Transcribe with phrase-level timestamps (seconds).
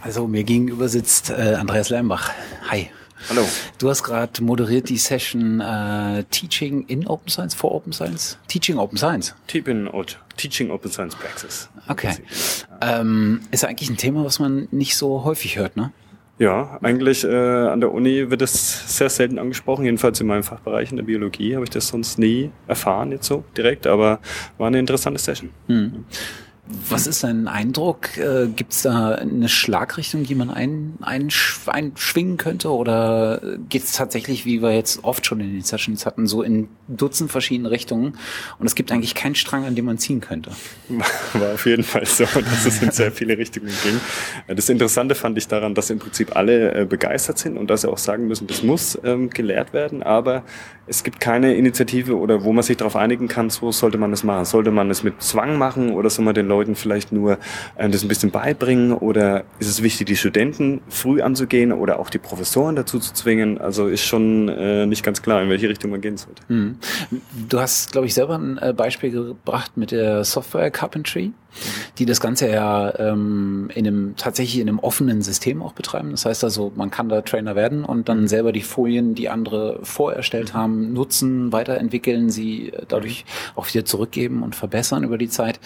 [0.00, 2.30] Also mir gegenüber sitzt äh, Andreas Leimbach.
[2.68, 2.90] Hi.
[3.30, 3.42] Hallo.
[3.78, 8.38] Du hast gerade moderiert die Session äh, Teaching in Open Science, for Open Science?
[8.48, 9.34] Teaching Open Science.
[10.36, 11.70] Teaching Open Science Praxis.
[11.88, 12.16] Okay.
[12.82, 15.92] Ähm, ist eigentlich ein Thema, was man nicht so häufig hört, ne?
[16.38, 19.84] Ja, eigentlich äh, an der Uni wird es sehr selten angesprochen.
[19.84, 23.44] Jedenfalls in meinem Fachbereich in der Biologie habe ich das sonst nie erfahren jetzt so
[23.56, 24.18] direkt, aber
[24.58, 25.50] war eine interessante Session.
[25.68, 26.04] Hm.
[26.66, 28.16] Was ist dein Eindruck?
[28.16, 32.70] Äh, Gibt es da eine Schlagrichtung, die man ein, einsch einschwingen könnte?
[32.70, 36.68] Oder geht es tatsächlich, wie wir jetzt oft schon in den Sessions hatten, so in
[36.88, 38.16] Dutzend verschiedene Richtungen
[38.58, 40.52] und es gibt eigentlich keinen Strang, an dem man ziehen könnte?
[41.34, 44.00] War auf jeden Fall so, dass es in sehr viele Richtungen ging.
[44.56, 47.90] Das Interessante fand ich daran, dass im Prinzip alle äh, begeistert sind und dass sie
[47.90, 50.44] auch sagen müssen, das muss ähm, gelehrt werden, aber
[50.86, 54.24] es gibt keine Initiative oder wo man sich darauf einigen kann, so sollte man es
[54.24, 54.44] machen.
[54.44, 57.38] Sollte man es mit Zwang machen oder soll man den Leuten vielleicht nur
[57.76, 62.10] äh, das ein bisschen beibringen oder ist es wichtig, die Studenten früh anzugehen oder auch
[62.10, 63.58] die Professoren dazu zu zwingen?
[63.58, 66.42] Also ist schon äh, nicht ganz klar, in welche Richtung man gehen sollte.
[66.48, 66.76] Mhm.
[67.48, 71.32] Du hast, glaube ich, selber ein äh, Beispiel gebracht mit der Software Carpentry
[71.98, 76.10] die das Ganze ja ähm, in einem tatsächlich in einem offenen System auch betreiben.
[76.10, 79.78] Das heißt also, man kann da Trainer werden und dann selber die Folien, die andere
[79.82, 85.60] vorerstellt haben, nutzen, weiterentwickeln, sie dadurch auch wieder zurückgeben und verbessern über die Zeit.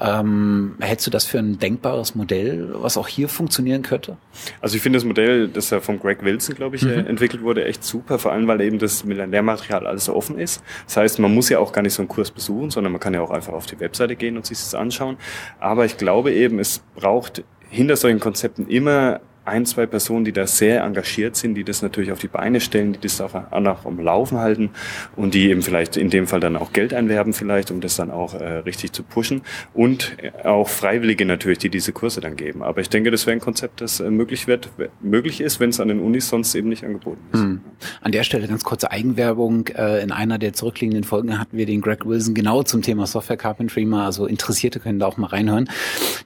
[0.00, 4.16] Ähm, hältst du das für ein denkbares Modell, was auch hier funktionieren könnte?
[4.60, 7.06] Also ich finde das Modell, das ja von Greg Wilson, glaube ich, mhm.
[7.06, 10.62] entwickelt wurde, echt super, vor allem weil eben das Lehrmaterial alles so offen ist.
[10.86, 13.14] Das heißt, man muss ja auch gar nicht so einen Kurs besuchen, sondern man kann
[13.14, 15.16] ja auch einfach auf die Webseite gehen und sich das anschauen.
[15.60, 20.46] Aber ich glaube eben, es braucht hinter solchen Konzepten immer ein, zwei Personen, die da
[20.46, 23.98] sehr engagiert sind, die das natürlich auf die Beine stellen, die das auch, auch am
[23.98, 24.70] Laufen halten
[25.16, 28.10] und die eben vielleicht in dem Fall dann auch Geld einwerben vielleicht, um das dann
[28.10, 32.62] auch äh, richtig zu pushen und auch Freiwillige natürlich, die diese Kurse dann geben.
[32.62, 35.80] Aber ich denke, das wäre ein Konzept, das äh, möglich wird, möglich ist, wenn es
[35.80, 37.40] an den Unis sonst eben nicht angeboten ist.
[37.40, 37.60] Mhm.
[38.00, 39.68] An der Stelle ganz kurze Eigenwerbung.
[39.68, 43.36] Äh, in einer der zurückliegenden Folgen hatten wir den Greg Wilson genau zum Thema Software
[43.36, 45.68] Carpentry mal, also Interessierte können da auch mal reinhören.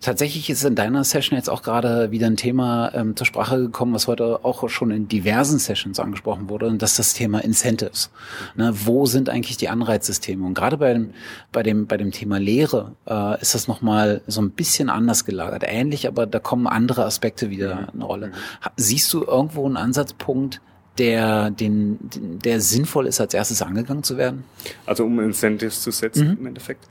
[0.09, 3.93] Tatsächlich ist in deiner Session jetzt auch gerade wieder ein Thema, ähm, zur Sprache gekommen,
[3.93, 8.11] was heute auch schon in diversen Sessions angesprochen wurde, und das ist das Thema Incentives.
[8.57, 10.47] Ne, wo sind eigentlich die Anreizsysteme?
[10.47, 11.11] Und gerade bei dem,
[11.53, 15.63] bei dem, bei dem Thema Lehre äh, ist das nochmal so ein bisschen anders gelagert.
[15.67, 17.89] Ähnlich, aber da kommen andere Aspekte wieder mhm.
[17.93, 18.33] eine Rolle.
[18.79, 20.63] Siehst du irgendwo einen Ansatzpunkt,
[20.97, 21.99] der, den,
[22.43, 24.45] der sinnvoll ist, als erstes angegangen zu werden?
[24.87, 26.37] Also um Incentives zu setzen mhm.
[26.39, 26.89] im Endeffekt.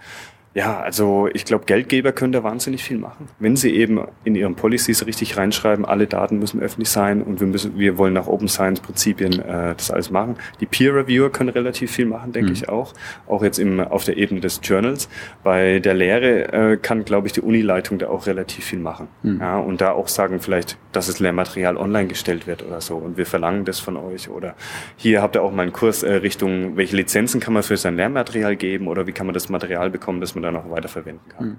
[0.57, 3.27] Ja, also ich glaube, Geldgeber können da wahnsinnig viel machen.
[3.37, 7.45] Wenn sie eben in ihren Policies richtig reinschreiben, alle Daten müssen öffentlich sein und wir
[7.45, 10.37] müssen, wir wollen nach Open Science Prinzipien äh, das alles machen.
[10.59, 12.55] Die Peer Reviewer können relativ viel machen, denke mhm.
[12.55, 12.95] ich auch.
[13.27, 15.09] Auch jetzt im, auf der Ebene des Journals.
[15.43, 19.09] Bei der Lehre äh, kann, glaube ich, die Unileitung da auch relativ viel machen.
[19.21, 19.39] Mhm.
[19.39, 23.17] Ja, und da auch sagen vielleicht, dass das Lehrmaterial online gestellt wird oder so und
[23.17, 24.55] wir verlangen das von euch oder
[24.95, 27.95] hier habt ihr auch mal einen Kurs äh, Richtung, welche Lizenzen kann man für sein
[27.95, 31.45] Lehrmaterial geben oder wie kann man das Material bekommen, dass man dann auch weiterverwenden kann.
[31.45, 31.57] Mhm.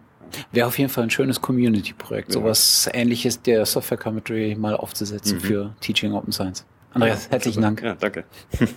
[0.52, 2.34] Wäre auf jeden Fall ein schönes Community-Projekt, ja.
[2.34, 5.40] sowas ähnliches der Software Commentary mal aufzusetzen mhm.
[5.40, 6.66] für Teaching Open Science.
[6.92, 7.66] Andreas, ja, herzlichen super.
[7.66, 7.82] Dank.
[7.82, 8.24] Ja, danke.